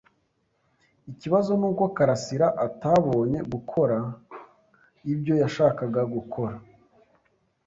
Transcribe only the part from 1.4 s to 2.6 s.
nuko karasira